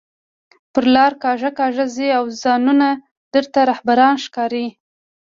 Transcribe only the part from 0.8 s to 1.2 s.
لار